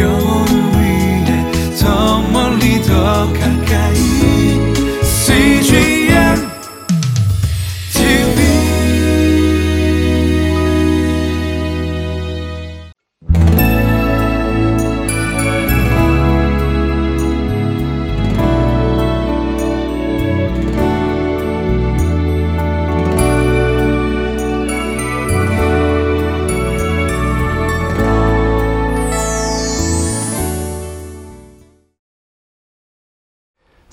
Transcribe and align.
영 0.00 0.31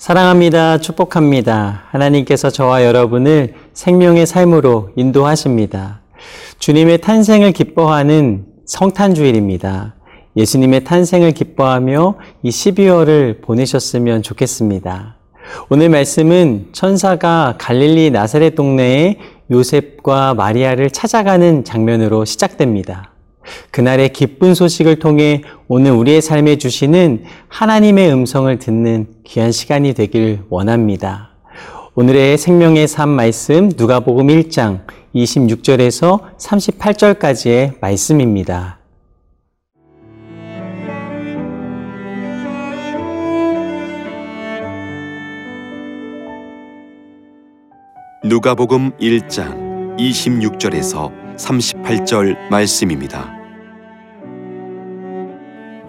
사랑합니다. 0.00 0.78
축복합니다. 0.78 1.82
하나님께서 1.90 2.48
저와 2.48 2.86
여러분을 2.86 3.52
생명의 3.74 4.24
삶으로 4.24 4.88
인도하십니다. 4.96 6.00
주님의 6.58 7.02
탄생을 7.02 7.52
기뻐하는 7.52 8.46
성탄주일입니다. 8.64 9.96
예수님의 10.38 10.84
탄생을 10.84 11.32
기뻐하며 11.32 12.14
이 12.42 12.48
12월을 12.48 13.42
보내셨으면 13.42 14.22
좋겠습니다. 14.22 15.16
오늘 15.68 15.90
말씀은 15.90 16.68
천사가 16.72 17.56
갈릴리 17.58 18.10
나사렛 18.10 18.54
동네에 18.54 19.18
요셉과 19.50 20.32
마리아를 20.32 20.88
찾아가는 20.88 21.62
장면으로 21.62 22.24
시작됩니다. 22.24 23.09
그날의 23.70 24.12
기쁜 24.12 24.54
소식을 24.54 24.98
통해 24.98 25.42
오늘 25.68 25.92
우리의 25.92 26.22
삶에 26.22 26.56
주시는 26.56 27.24
하나님의 27.48 28.12
음성을 28.12 28.58
듣는 28.58 29.06
귀한 29.24 29.52
시간이 29.52 29.94
되길 29.94 30.40
원합니다. 30.48 31.30
오늘의 31.94 32.38
생명의 32.38 32.88
삶 32.88 33.08
말씀 33.08 33.70
누가복음 33.76 34.28
1장 34.28 34.80
26절에서 35.14 36.36
38절까지의 36.38 37.80
말씀입니다. 37.80 38.78
누가복음 48.22 48.92
1장 48.98 49.96
26절에서 49.98 51.19
38절 51.40 52.50
말씀입니다. 52.50 53.32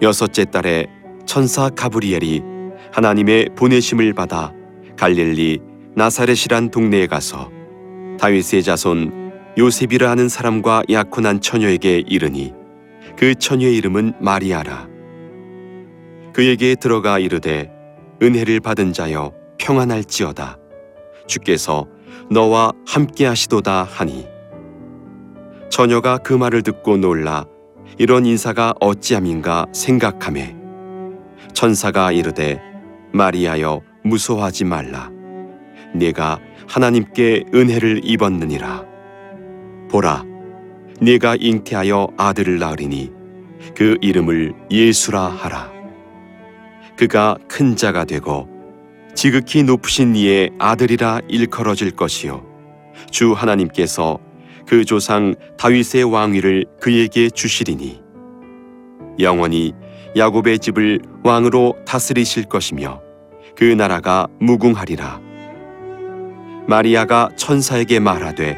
여섯째 0.00 0.44
달에 0.44 0.86
천사 1.26 1.68
가브리엘이 1.68 2.42
하나님의 2.92 3.50
보내심을 3.56 4.14
받아 4.14 4.52
갈릴리 4.96 5.60
나사렛이란 5.94 6.70
동네에 6.70 7.06
가서 7.06 7.50
다윗의 8.18 8.62
자손 8.62 9.32
요셉이라 9.58 10.10
하는 10.10 10.28
사람과 10.28 10.82
약혼한 10.90 11.40
처녀에게 11.40 12.04
이르니 12.06 12.52
그 13.16 13.34
처녀의 13.34 13.76
이름은 13.76 14.14
마리아라. 14.20 14.88
그에게 16.32 16.74
들어가 16.74 17.18
이르되 17.18 17.70
은혜를 18.22 18.60
받은 18.60 18.94
자여 18.94 19.32
평안할지어다. 19.58 20.56
주께서 21.26 21.86
너와 22.30 22.72
함께 22.86 23.26
하시도다 23.26 23.84
하니 23.84 24.31
처녀가 25.72 26.18
그 26.18 26.34
말을 26.34 26.60
듣고 26.62 26.98
놀라 26.98 27.46
이런 27.96 28.26
인사가 28.26 28.74
어찌함인가 28.78 29.64
생각하매 29.72 30.54
천사가 31.54 32.12
이르되 32.12 32.60
마리아여 33.14 33.80
무서워하지 34.04 34.66
말라. 34.66 35.10
네가 35.94 36.40
하나님께 36.68 37.44
은혜를 37.54 38.02
입었느니라. 38.04 38.84
보라 39.90 40.26
네가 41.00 41.36
잉태하여 41.40 42.08
아들을 42.18 42.58
낳으리니 42.58 43.10
그 43.74 43.96
이름을 44.02 44.52
예수라 44.70 45.22
하라. 45.22 45.72
그가 46.98 47.38
큰 47.48 47.76
자가 47.76 48.04
되고 48.04 48.46
지극히 49.14 49.62
높으신 49.62 50.16
이의 50.16 50.50
아들이라 50.58 51.22
일컬어질 51.28 51.92
것이요. 51.92 52.44
주 53.10 53.32
하나님께서 53.32 54.18
그 54.72 54.86
조상 54.86 55.34
다윗의 55.58 56.04
왕위를 56.04 56.64
그에게 56.80 57.28
주시리니. 57.28 58.00
영원히 59.20 59.74
야곱의 60.16 60.60
집을 60.60 60.98
왕으로 61.22 61.76
다스리실 61.84 62.44
것이며 62.44 63.02
그 63.54 63.64
나라가 63.64 64.28
무궁하리라. 64.40 65.20
마리아가 66.66 67.28
천사에게 67.36 68.00
말하되 68.00 68.56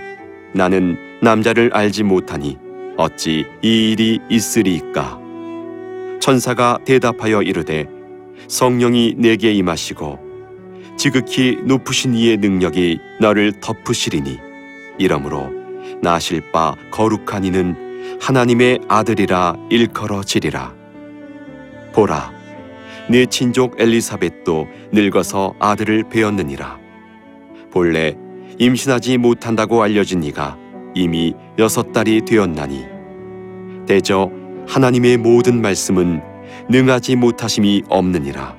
나는 0.55 0.97
남자를 1.21 1.71
알지 1.73 2.05
못하니 2.05 2.59
어찌 2.97 3.45
이 3.61 3.91
일이 3.91 4.21
있으리이까? 4.31 5.19
천사가 6.21 6.79
대답하여 6.85 7.43
이르되 7.43 7.89
성령이 8.47 9.17
내게 9.19 9.53
임하시고 9.53 10.21
지극히 10.97 11.59
높으신 11.65 12.15
이의 12.15 12.37
능력이 12.37 13.01
너를 13.21 13.53
덮으시리니 13.61 14.39
이러므로 14.99 15.64
나실 16.03 16.53
바 16.53 16.75
거룩한 16.91 17.45
이는 17.45 18.19
하나님의 18.21 18.81
아들이라 18.89 19.57
일컬어지리라. 19.71 20.75
보라 21.93 22.33
네 23.09 23.27
친족 23.27 23.81
엘리사벳도 23.81 24.67
늙어서 24.93 25.55
아들을 25.59 26.05
배었느니라. 26.11 26.79
본래 27.71 28.17
임신하지 28.59 29.19
못한다고 29.19 29.83
알려진 29.83 30.23
이가 30.23 30.57
이미 30.95 31.35
여섯 31.59 31.93
달이 31.93 32.23
되었나니 32.25 32.85
대저 33.87 34.31
하나님의 34.67 35.19
모든 35.19 35.61
말씀은 35.61 36.23
능하지 36.69 37.17
못하심이 37.17 37.83
없느니라. 37.89 38.57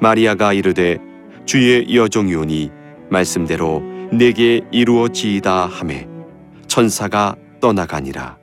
마리아가 0.00 0.52
이르되 0.52 0.98
주의 1.46 1.94
여종이오니 1.94 2.70
말씀대로 3.10 3.82
내게 4.12 4.62
이루어지이다 4.70 5.66
하매 5.66 6.06
천사가 6.66 7.36
떠나가니라 7.60 8.36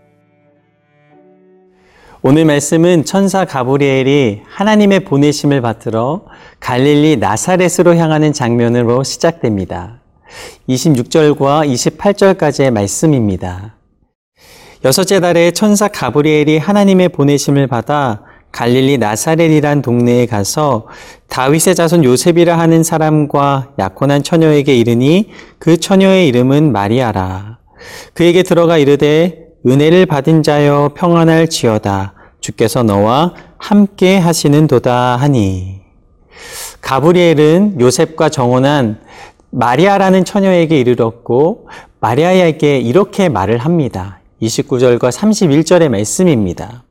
오늘 2.22 2.46
말씀은 2.46 3.04
천사 3.04 3.44
가브리엘이 3.44 4.44
하나님의 4.46 5.02
보내심을 5.02 5.62
받들어 5.62 6.26
갈릴리 6.60 7.18
나사렛으로 7.18 7.98
향하는 7.98 8.32
장면으로 8.32 9.04
시작됩니다. 9.04 10.00
26절과 10.70 11.70
28절까지의 11.70 12.72
말씀입니다. 12.72 13.76
여섯째 14.86 15.20
달에 15.20 15.52
천사 15.52 15.90
가브리엘이 15.90 16.60
하나님의 16.60 17.10
보내심을 17.10 17.68
받아 17.68 18.24
갈릴리 18.54 19.00
나사렛이란 19.00 19.82
동네에 19.82 20.28
가서 20.28 20.86
다윗의 21.28 21.76
자손 21.76 22.04
요셉이라 22.04 22.58
하는 22.58 22.84
사람과 22.84 23.72
약혼한 23.80 24.22
처녀에게 24.22 24.78
이르니 24.78 25.32
그 25.58 25.78
처녀의 25.78 26.28
이름은 26.28 26.72
마리아라. 26.72 27.58
그에게 28.14 28.44
들어가 28.44 28.78
이르되 28.78 29.48
은혜를 29.66 30.06
받은 30.06 30.44
자여 30.44 30.92
평안할 30.96 31.50
지어다. 31.50 32.14
주께서 32.40 32.84
너와 32.84 33.34
함께 33.58 34.18
하시는 34.18 34.68
도다 34.68 35.18
하니. 35.18 35.82
가브리엘은 36.82 37.82
요셉과 37.82 38.30
정혼한 38.30 39.00
마리아라는 39.50 40.26
처녀에게 40.26 40.80
이르렀고 40.80 41.70
마리아에게 42.00 42.80
이렇게 42.80 43.30
말을 43.30 43.58
합니다. 43.58 44.20
29절과 44.42 45.12
31절의 45.12 45.90
말씀입니다. 45.90 46.84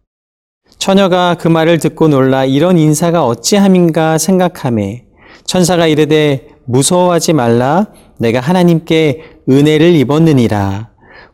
처녀가 0.83 1.37
그 1.39 1.47
말을 1.47 1.79
듣고 1.79 2.09
놀라 2.09 2.45
이런 2.45 2.77
인사가 2.77 3.25
어찌함인가 3.25 4.19
생각하매 4.19 5.05
천사가 5.45 5.87
이르되 5.87 6.49
무서워하지 6.65 7.35
말라 7.35 7.87
내가 8.19 8.41
하나님께 8.41 9.23
은혜를 9.49 9.95
입었느니라 9.95 10.89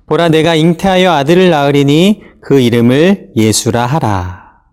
보라 0.05 0.29
내가 0.29 0.55
잉태하여 0.55 1.11
아들을 1.11 1.49
낳으리니 1.49 2.25
그 2.43 2.61
이름을 2.61 3.31
예수라 3.37 3.87
하라 3.87 4.65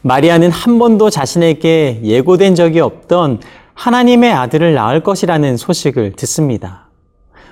마리아는 0.00 0.50
한 0.50 0.80
번도 0.80 1.10
자신에게 1.10 2.00
예고된 2.02 2.56
적이 2.56 2.80
없던 2.80 3.42
하나님의 3.74 4.32
아들을 4.32 4.74
낳을 4.74 5.04
것이라는 5.04 5.56
소식을 5.56 6.14
듣습니다. 6.16 6.88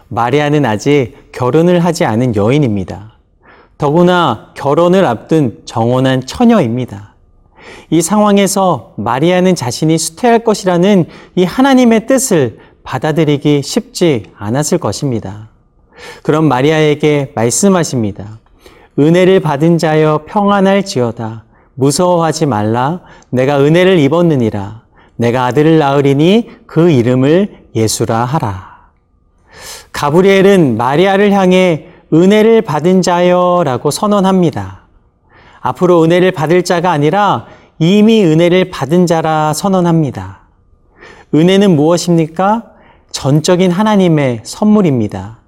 마리아는 0.08 0.66
아직 0.66 1.30
결혼을 1.30 1.84
하지 1.84 2.04
않은 2.04 2.34
여인입니다. 2.34 3.19
더구나 3.80 4.50
결혼을 4.52 5.06
앞둔 5.06 5.62
정혼한 5.64 6.26
처녀입니다. 6.26 7.14
이 7.88 8.02
상황에서 8.02 8.92
마리아는 8.98 9.54
자신이 9.54 9.96
수태할 9.96 10.44
것이라는 10.44 11.06
이 11.34 11.44
하나님의 11.44 12.06
뜻을 12.06 12.58
받아들이기 12.82 13.62
쉽지 13.62 14.24
않았을 14.36 14.76
것입니다. 14.76 15.48
그럼 16.22 16.44
마리아에게 16.44 17.32
말씀하십니다. 17.34 18.38
은혜를 18.98 19.40
받은 19.40 19.78
자여 19.78 20.24
평안할 20.26 20.84
지어다. 20.84 21.44
무서워하지 21.72 22.44
말라. 22.44 23.00
내가 23.30 23.60
은혜를 23.60 23.98
입었느니라. 23.98 24.82
내가 25.16 25.46
아들을 25.46 25.78
낳으리니 25.78 26.50
그 26.66 26.90
이름을 26.90 27.68
예수라 27.74 28.26
하라. 28.26 28.90
가브리엘은 29.92 30.76
마리아를 30.76 31.32
향해 31.32 31.89
은혜를 32.12 32.62
받은 32.62 33.02
자여 33.02 33.62
라고 33.64 33.90
선언합니다. 33.90 34.82
앞으로 35.60 36.02
은혜를 36.02 36.32
받을 36.32 36.64
자가 36.64 36.90
아니라 36.90 37.46
이미 37.78 38.24
은혜를 38.24 38.70
받은 38.70 39.06
자라 39.06 39.52
선언합니다. 39.52 40.40
은혜는 41.34 41.76
무엇입니까? 41.76 42.64
전적인 43.12 43.70
하나님의 43.70 44.40
선물입니다. 44.44 45.38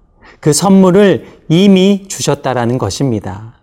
그 0.40 0.52
선물을 0.52 1.42
이미 1.48 2.06
주셨다라는 2.08 2.78
것입니다. 2.78 3.54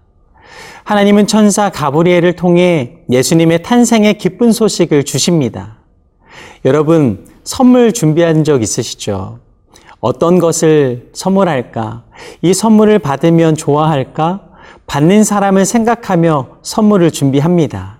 하나님은 0.84 1.28
천사 1.28 1.69
가브리엘을 1.69 2.36
통해 2.36 3.00
예수님의 3.12 3.63
탄생의 3.63 4.18
기쁜 4.18 4.52
소식을 4.52 5.04
주십니다. 5.04 5.78
여러분, 6.66 7.28
선물 7.44 7.92
준비한 7.92 8.44
적 8.44 8.62
있으시죠? 8.63 9.40
어떤 10.00 10.40
것을 10.40 11.10
선물할까? 11.13 12.04
이 12.42 12.54
선물을 12.54 13.00
받으면 13.00 13.56
좋아할까? 13.56 14.42
받는 14.88 15.24
사람을 15.24 15.66
생각하며 15.66 16.60
선물을 16.62 17.12
준비합니다. 17.12 18.00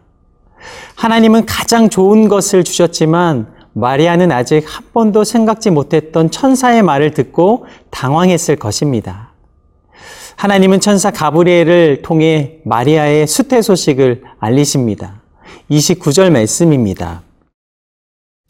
하나님은 0.96 1.46
가장 1.46 1.90
좋은 1.90 2.28
것을 2.28 2.64
주셨지만 2.64 3.48
마리아는 3.74 4.32
아직 4.32 4.64
한 4.68 4.84
번도 4.94 5.24
생각지 5.24 5.70
못했던 5.70 6.32
천사의 6.32 6.84
말을 6.84 7.14
듣고 7.14 7.66
당황했을 7.92 8.56
것입니다. 8.56 9.30
하나님은 10.36 10.80
천사 10.80 11.12
가브리엘을 11.12 12.02
통해 12.02 12.60
마리아의 12.66 13.28
수태 13.28 13.62
소식을 13.62 14.24
알리십니다. 14.40 15.22
29절 15.70 16.32
말씀입니다. 16.32 17.22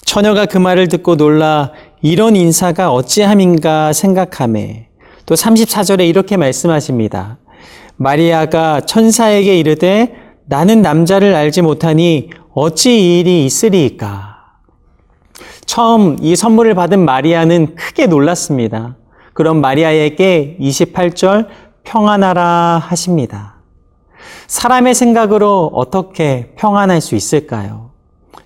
처녀가 0.05 0.45
그 0.45 0.57
말을 0.57 0.87
듣고 0.87 1.17
놀라 1.17 1.71
이런 2.01 2.35
인사가 2.35 2.91
어찌함인가 2.91 3.91
생각함에 3.91 4.87
또 5.25 5.35
34절에 5.35 6.07
이렇게 6.07 6.37
말씀하십니다. 6.37 7.37
마리아가 7.97 8.79
천사에게 8.81 9.59
이르되 9.59 10.15
나는 10.45 10.81
남자를 10.81 11.35
알지 11.35 11.61
못하니 11.61 12.29
어찌 12.53 12.97
이 12.97 13.19
일이 13.19 13.45
있으리이까. 13.45 14.37
처음 15.65 16.17
이 16.21 16.35
선물을 16.35 16.73
받은 16.73 17.03
마리아는 17.03 17.75
크게 17.75 18.07
놀랐습니다. 18.07 18.95
그럼 19.33 19.61
마리아에게 19.61 20.57
28절 20.59 21.47
평안하라 21.83 22.81
하십니다. 22.83 23.55
사람의 24.47 24.95
생각으로 24.95 25.69
어떻게 25.73 26.53
평안할 26.55 27.01
수 27.01 27.15
있을까요? 27.15 27.88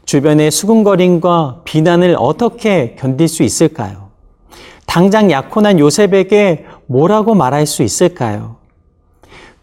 주변의 0.06 0.52
수군거림과 0.52 1.62
비난을 1.64 2.16
어떻게 2.20 2.96
견딜 3.00 3.28
수 3.28 3.44
있을까요? 3.44 4.10
당장 4.86 5.32
약혼한 5.32 5.80
요셉에게 5.80 6.66
뭐라고 6.88 7.36
말할 7.36 7.66
수 7.66 7.84
있을까요? 7.84 8.58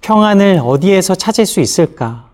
평안을 0.00 0.60
어디에서 0.64 1.14
찾을 1.14 1.46
수 1.46 1.60
있을까? 1.60 2.30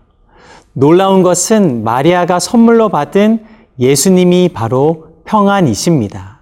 놀라운 0.73 1.21
것은 1.21 1.83
마리아가 1.83 2.39
선물로 2.39 2.89
받은 2.89 3.45
예수님이 3.79 4.49
바로 4.49 5.07
평안이십니다. 5.25 6.37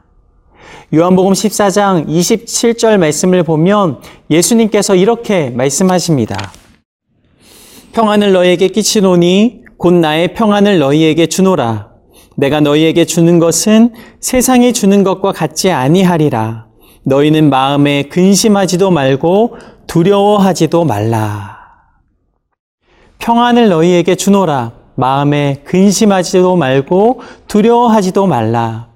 요한복음 0.94 1.34
14장 1.34 2.08
27절 2.08 2.98
말씀을 2.98 3.44
보면 3.44 4.00
예수님께서 4.30 4.96
이렇게 4.96 5.50
말씀하십니다. 5.50 6.52
평안을 7.94 8.34
너희에게 8.34 8.68
끼치노니 8.68 9.65
곧 9.78 9.94
나의 9.94 10.34
평안을 10.34 10.80
너희에게 10.80 11.28
주노라. 11.28 11.90
내가 12.38 12.60
너희에게 12.60 13.06
주는 13.06 13.40
것은 13.40 13.94
세상이 14.20 14.74
주는 14.74 15.04
것과 15.04 15.32
같지 15.32 15.72
아니하리라. 15.72 16.66
너희는 17.04 17.50
마음에 17.50 18.04
근심하지도 18.04 18.92
말고 18.92 19.58
두려워하지도 19.88 20.86
말라. 20.86 21.58
평안을 23.20 23.70
너희에게 23.70 24.16
주노라. 24.16 24.74
마음에 24.96 25.62
근심하지도 25.66 26.56
말고 26.56 27.22
두려워하지도 27.48 28.28
말라. 28.28 28.88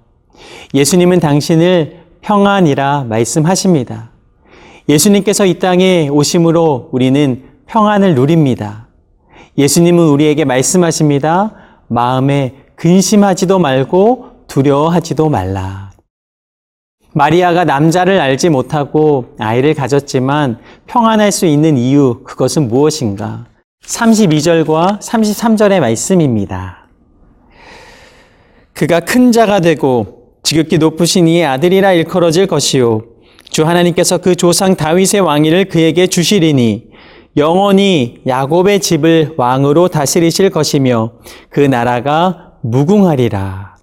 예수님은 0.74 1.20
당신을 1.20 2.00
평안이라 2.22 3.06
말씀하십니다. 3.10 4.12
예수님께서 4.88 5.46
이 5.46 5.60
땅에 5.60 6.10
오심으로 6.10 6.90
우리는 6.92 7.44
평안을 7.68 8.16
누립니다. 8.16 8.89
예수님은 9.58 10.08
우리에게 10.08 10.46
말씀하십니다. 10.46 11.54
마음에 11.88 12.56
근심하지도 12.76 13.60
말고 13.60 14.28
두려워하지도 14.48 15.30
말라. 15.30 15.90
마리아가 17.14 17.66
남자를 17.66 18.22
알지 18.22 18.50
못하고 18.50 19.36
아이를 19.40 19.74
가졌지만 19.74 20.60
평안할 20.88 21.32
수 21.32 21.46
있는 21.46 21.78
이유, 21.78 22.22
그것은 22.24 22.68
무엇인가? 22.68 23.46
32절과 23.86 25.00
33절의 25.00 25.80
말씀입니다. 25.80 26.88
그가 28.74 29.00
큰 29.02 29.32
자가 29.32 29.60
되고 29.60 30.36
지극히 30.44 30.78
높으신 30.78 31.28
이의 31.28 31.46
아들이라 31.46 31.94
일컬어질 31.94 32.48
것이요. 32.48 33.02
주 33.50 33.66
하나님께서 33.66 34.20
그 34.20 34.36
조상 34.36 34.76
다윗의 34.76 35.22
왕위를 35.22 35.66
그에게 35.66 36.08
주시리니 36.08 36.89
영원히 37.40 38.22
야곱의 38.28 38.82
집을 38.82 39.34
왕으로 39.38 39.88
다스리실 39.88 40.50
것이며 40.50 41.14
그 41.50 41.62
나라가 41.62 42.54
무궁하리라. 42.62 43.78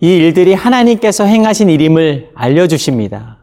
이 0.00 0.06
일들이 0.08 0.54
하나님께서 0.54 1.24
행하신 1.24 1.68
일임을 1.70 2.30
알려주십니다. 2.34 3.38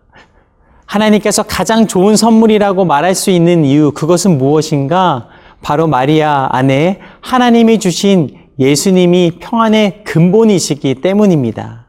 하나님께서 0.86 1.44
가장 1.44 1.88
좋은 1.88 2.16
선물이라고 2.16 2.86
말할 2.86 3.16
수 3.16 3.30
있는 3.30 3.66
이유, 3.66 3.92
그것은 3.92 4.38
무엇인가? 4.38 5.28
바로 5.62 5.88
마리아 5.88 6.48
안에 6.52 7.00
하나님이 7.22 7.80
주신 7.80 8.38
예수님이 8.60 9.34
평안의 9.40 10.04
근본이시기 10.04 10.96
때문입니다. 10.96 11.88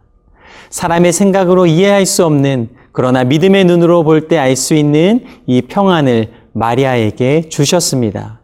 사람의 0.71 1.13
생각으로 1.13 1.67
이해할 1.67 2.07
수 2.07 2.25
없는 2.25 2.71
그러나 2.97 3.25
믿음의 3.25 3.67
눈으로 3.67 4.05
볼 4.05 4.27
때 4.27 4.39
알 4.39 4.57
수 4.57 4.73
있는 4.75 5.27
이 5.47 5.61
평안을 5.61 6.31
마리아에게 6.55 7.51
주셨습니다. 7.51 8.41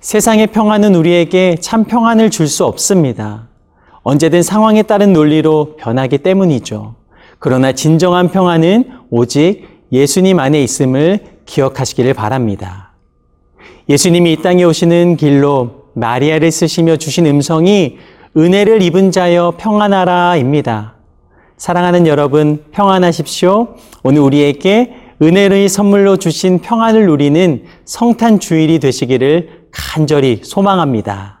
세상의 0.00 0.46
평안은 0.46 0.94
우리에게 0.94 1.56
참 1.60 1.84
평안을 1.84 2.30
줄 2.30 2.48
수 2.48 2.64
없습니다. 2.64 3.48
언제든 4.02 4.42
상황에 4.42 4.82
따른 4.84 5.12
논리로 5.12 5.76
변하기 5.76 6.16
때문이죠. 6.18 6.94
그러나 7.38 7.72
진정한 7.72 8.30
평안은 8.30 8.88
오직 9.10 9.68
예수님 9.92 10.40
안에 10.40 10.62
있음을 10.62 11.18
기억하시기를 11.44 12.14
바랍니다. 12.14 12.94
예수님이 13.90 14.32
이 14.32 14.36
땅에 14.36 14.64
오시는 14.64 15.18
길로 15.18 15.90
마리아를 15.92 16.50
쓰시며 16.50 16.96
주신 16.96 17.26
음성이 17.26 17.98
은혜를 18.34 18.80
입은 18.80 19.10
자여 19.10 19.54
평안하라입니다. 19.58 20.93
사랑하는 21.64 22.06
여러분, 22.06 22.62
평안하십시오. 22.72 23.76
오늘 24.02 24.20
우리에게 24.20 24.96
은혜의 25.22 25.70
선물로 25.70 26.18
주신 26.18 26.58
평안을 26.58 27.06
누리는 27.06 27.64
성탄 27.86 28.38
주일이 28.38 28.78
되시기를 28.78 29.68
간절히 29.70 30.40
소망합니다. 30.44 31.33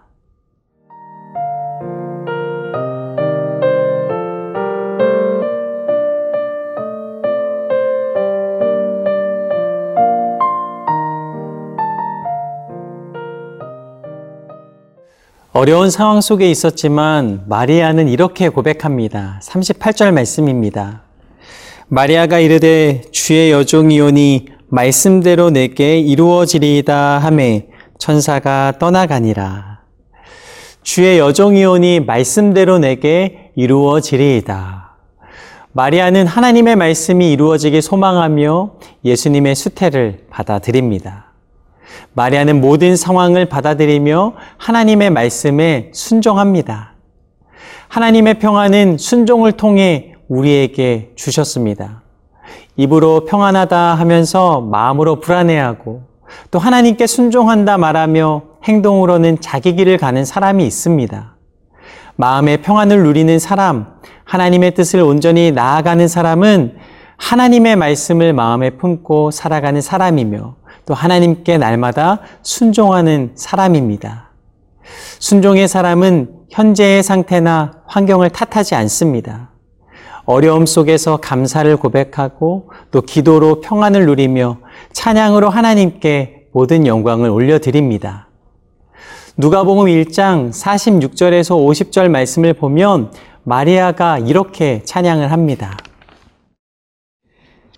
어려운 15.56 15.88
상황 15.88 16.20
속에 16.20 16.50
있었지만 16.50 17.44
마리아는 17.46 18.08
이렇게 18.08 18.48
고백합니다. 18.48 19.38
38절 19.40 20.12
말씀입니다. 20.12 21.02
마리아가 21.86 22.40
이르되 22.40 23.02
주의 23.12 23.52
여종이오니 23.52 24.48
말씀대로 24.66 25.50
내게 25.50 26.00
이루어지리이다 26.00 27.20
하매 27.20 27.68
천사가 27.98 28.78
떠나가니라. 28.80 29.78
주의 30.82 31.20
여종이오니 31.20 32.00
말씀대로 32.00 32.80
내게 32.80 33.52
이루어지리이다. 33.54 34.96
마리아는 35.70 36.26
하나님의 36.26 36.74
말씀이 36.74 37.30
이루어지길 37.30 37.80
소망하며 37.80 38.72
예수님의 39.04 39.54
수태를 39.54 40.26
받아들입니다. 40.30 41.33
마리아는 42.14 42.60
모든 42.60 42.96
상황을 42.96 43.46
받아들이며 43.46 44.34
하나님의 44.56 45.10
말씀에 45.10 45.90
순종합니다. 45.92 46.94
하나님의 47.88 48.38
평안은 48.38 48.98
순종을 48.98 49.52
통해 49.52 50.14
우리에게 50.28 51.12
주셨습니다. 51.14 52.02
입으로 52.76 53.24
평안하다 53.24 53.76
하면서 53.94 54.60
마음으로 54.60 55.20
불안해하고 55.20 56.02
또 56.50 56.58
하나님께 56.58 57.06
순종한다 57.06 57.78
말하며 57.78 58.42
행동으로는 58.64 59.40
자기 59.40 59.76
길을 59.76 59.98
가는 59.98 60.24
사람이 60.24 60.66
있습니다. 60.66 61.36
마음의 62.16 62.62
평안을 62.62 63.02
누리는 63.02 63.38
사람, 63.38 63.86
하나님의 64.24 64.74
뜻을 64.74 65.00
온전히 65.00 65.52
나아가는 65.52 66.06
사람은 66.08 66.76
하나님의 67.16 67.76
말씀을 67.76 68.32
마음에 68.32 68.70
품고 68.70 69.30
살아가는 69.30 69.80
사람이며 69.80 70.56
또 70.86 70.94
하나님께 70.94 71.58
날마다 71.58 72.20
순종하는 72.42 73.32
사람입니다. 73.34 74.30
순종의 75.18 75.68
사람은 75.68 76.30
현재의 76.50 77.02
상태나 77.02 77.72
환경을 77.86 78.30
탓하지 78.30 78.74
않습니다. 78.74 79.50
어려움 80.26 80.66
속에서 80.66 81.18
감사를 81.18 81.76
고백하고 81.76 82.70
또 82.90 83.02
기도로 83.02 83.60
평안을 83.60 84.06
누리며 84.06 84.58
찬양으로 84.92 85.50
하나님께 85.50 86.46
모든 86.52 86.86
영광을 86.86 87.28
올려드립니다. 87.30 88.28
누가복음 89.36 89.86
1장 89.86 90.50
46절에서 90.50 91.56
50절 91.56 92.08
말씀을 92.08 92.54
보면 92.54 93.10
마리아가 93.42 94.18
이렇게 94.18 94.82
찬양을 94.84 95.32
합니다. 95.32 95.76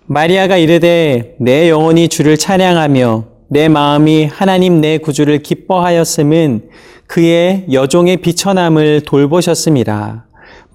마리아가 0.09 0.55
이르되 0.55 1.35
내 1.37 1.69
영혼이 1.69 2.07
주를 2.07 2.37
찬양하며 2.37 3.25
내 3.49 3.67
마음이 3.67 4.25
하나님 4.25 4.79
내 4.79 4.97
구주를 4.97 5.43
기뻐하였음은 5.43 6.69
그의 7.07 7.65
여종의 7.69 8.17
비천함을 8.17 9.01
돌보셨음이라. 9.01 10.23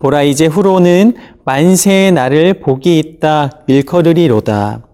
보라 0.01 0.23
이제 0.23 0.45
후로는 0.45 1.15
만세의 1.47 2.13
날을 2.13 2.61
복이 2.61 2.99
있다 2.99 3.63
일컬으리로다. 3.69 4.87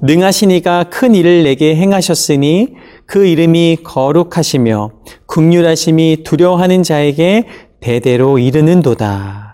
능하신 0.00 0.52
이가 0.52 0.84
큰 0.84 1.14
일을 1.14 1.44
내게 1.44 1.76
행하셨으니 1.76 2.68
그 3.04 3.26
이름이 3.26 3.78
거룩하시며 3.84 4.90
국률하심이 5.26 6.22
두려워하는 6.24 6.82
자에게 6.82 7.44
대대로 7.80 8.38
이르는도다. 8.38 9.51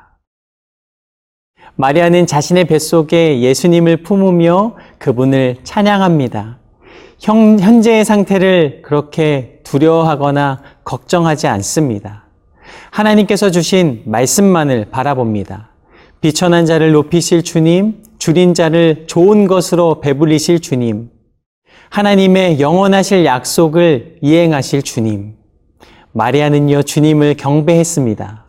마리아는 1.81 2.27
자신의 2.27 2.65
뱃속에 2.65 3.41
예수님을 3.41 3.99
품으며 3.99 4.75
그분을 4.99 5.59
찬양합니다. 5.63 6.59
현, 7.21 7.61
현재의 7.61 8.05
상태를 8.05 8.83
그렇게 8.83 9.61
두려워하거나 9.63 10.61
걱정하지 10.83 11.47
않습니다. 11.47 12.25
하나님께서 12.91 13.53
주신 13.53 14.03
말씀만을 14.07 14.87
바라봅니다. 14.91 15.71
비천한 16.21 16.67
자를 16.67 16.91
높이실 16.91 17.45
주님, 17.45 18.03
줄인 18.19 18.55
자를 18.55 19.05
좋은 19.07 19.47
것으로 19.47 20.01
배불리실 20.01 20.59
주님, 20.59 21.11
하나님의 21.91 22.59
영원하실 22.59 23.25
약속을 23.25 24.17
이행하실 24.21 24.83
주님. 24.83 25.37
마리아는요, 26.11 26.83
주님을 26.83 27.35
경배했습니다. 27.35 28.48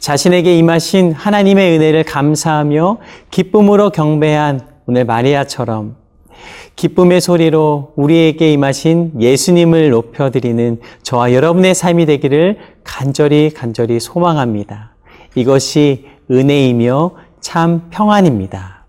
자신에게 0.00 0.56
임하신 0.58 1.12
하나님의 1.12 1.76
은혜를 1.76 2.04
감사하며 2.04 2.98
기쁨으로 3.30 3.90
경배한 3.90 4.60
오늘 4.86 5.04
마리아처럼 5.04 5.96
기쁨의 6.76 7.20
소리로 7.20 7.92
우리에게 7.96 8.52
임하신 8.52 9.20
예수님을 9.20 9.90
높여드리는 9.90 10.80
저와 11.02 11.32
여러분의 11.32 11.74
삶이 11.74 12.06
되기를 12.06 12.58
간절히 12.84 13.50
간절히 13.50 13.98
소망합니다. 13.98 14.94
이것이 15.34 16.06
은혜이며 16.30 17.10
참 17.40 17.88
평안입니다. 17.90 18.86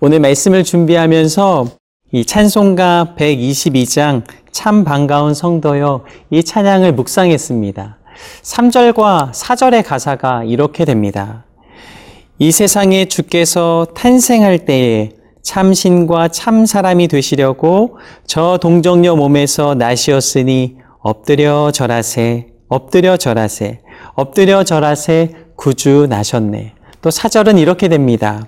오늘 0.00 0.20
말씀을 0.20 0.64
준비하면서 0.64 1.66
이 2.12 2.24
찬송가 2.24 3.14
122장 3.18 4.22
참 4.50 4.84
반가운 4.84 5.34
성도여 5.34 6.04
이 6.30 6.42
찬양을 6.42 6.92
묵상했습니다. 6.92 7.98
3절과 8.42 9.32
4절의 9.32 9.84
가사가 9.84 10.44
이렇게 10.44 10.84
됩니다. 10.84 11.44
이 12.38 12.50
세상에 12.50 13.04
주께서 13.04 13.86
탄생할 13.94 14.64
때에 14.64 15.10
참신과 15.42 16.28
참 16.28 16.66
사람이 16.66 17.08
되시려고 17.08 17.98
저 18.26 18.58
동정녀 18.60 19.16
몸에서 19.16 19.74
나시었으니 19.74 20.76
엎드려 21.00 21.70
절하세, 21.72 22.46
엎드려 22.68 23.16
절하세, 23.16 23.80
엎드려 24.14 24.64
절하세 24.64 25.30
구주 25.56 26.06
나셨네. 26.08 26.74
또 27.00 27.10
사절은 27.10 27.58
이렇게 27.58 27.88
됩니다. 27.88 28.46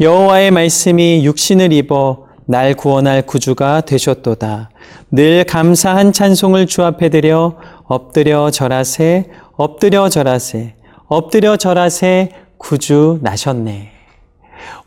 여호와의 0.00 0.52
말씀이 0.52 1.24
육신을 1.24 1.72
입어 1.72 2.28
날 2.46 2.74
구원할 2.74 3.22
구주가 3.22 3.82
되셨도다. 3.82 4.70
늘 5.10 5.44
감사한 5.44 6.12
찬송을 6.12 6.66
주 6.66 6.82
앞에 6.82 7.10
드려 7.10 7.56
엎드려 7.88 8.50
절하세, 8.50 9.30
엎드려 9.56 10.10
절하세, 10.10 10.74
엎드려 11.06 11.56
절하세 11.56 12.32
구주 12.58 13.18
나셨네. 13.22 13.92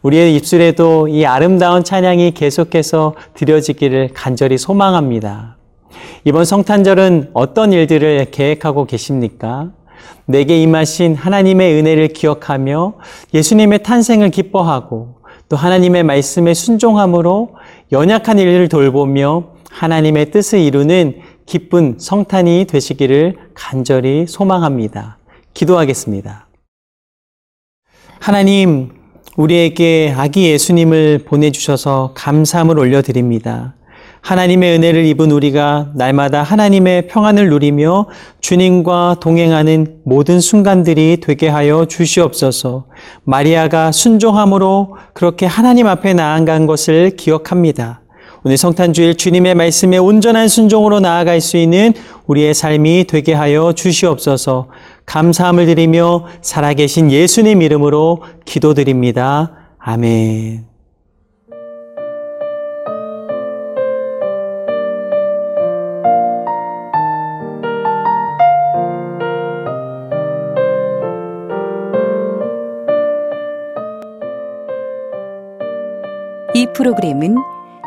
우리의 0.04 0.36
입술에도 0.36 1.08
이 1.08 1.26
아름다운 1.26 1.84
찬양이 1.84 2.32
계속해서 2.32 3.16
드려지기를 3.34 4.12
간절히 4.14 4.60
소망합니다. 4.60 5.58
이번 6.26 6.46
성탄절은 6.46 7.32
어떤 7.34 7.74
일들을 7.74 8.30
계획하고 8.30 8.86
계십니까? 8.86 9.72
내게 10.26 10.62
임하신 10.62 11.16
하나님의 11.16 11.80
은혜를 11.80 12.10
기억하며 12.10 12.94
예수님의 13.34 13.82
탄생을 13.82 14.30
기뻐하고 14.30 15.16
또 15.50 15.58
하나님의 15.58 16.04
말씀에 16.04 16.54
순종함으로 16.54 17.56
연약한 17.92 18.38
일을 18.38 18.70
돌보며 18.70 19.46
하나님의 19.72 20.30
뜻을 20.32 20.60
이루는 20.60 21.31
기쁜 21.52 21.96
성탄이 21.98 22.66
되시기를 22.70 23.36
간절히 23.54 24.26
소망합니다. 24.26 25.18
기도하겠습니다. 25.54 26.48
하나님, 28.22 28.92
우리에게 29.36 30.14
아기 30.16 30.46
예수님을 30.46 31.26
보내주셔서 31.26 32.14
감사함을 32.16 32.80
올려드립니다. 32.80 33.74
하나님의 34.22 34.78
은혜를 34.78 35.04
입은 35.08 35.30
우리가 35.32 35.92
날마다 35.96 36.42
하나님의 36.42 37.08
평안을 37.08 37.50
누리며 37.50 38.08
주님과 38.40 39.18
동행하는 39.20 40.04
모든 40.06 40.40
순간들이 40.40 41.18
되게 41.22 41.50
하여 41.50 41.84
주시옵소서. 41.84 42.86
마리아가 43.26 43.92
순종함으로 43.92 44.96
그렇게 45.14 45.48
하나님 45.48 45.88
앞에 45.88 46.14
나아간 46.14 46.66
것을 46.66 47.18
기억합니다. 47.18 48.01
오늘 48.44 48.58
성탄주일 48.58 49.18
주님의 49.18 49.54
말씀에 49.54 50.00
온전한 50.00 50.48
순종으로 50.48 51.00
나아갈 51.00 51.42
수 51.42 51.58
있는 51.58 51.94
우리의 52.26 52.56
삶이 52.56 53.06
되게 53.08 53.34
하여 53.34 53.72
주시옵소서. 53.74 54.68
감사함을 55.06 55.68
드리며 55.68 56.26
살아계신 56.42 57.12
예수님 57.12 57.62
이름으로 57.62 58.24
기도드립니다. 58.46 59.52
아멘. 59.78 60.66
이 76.56 76.68
프로그램은 76.74 77.61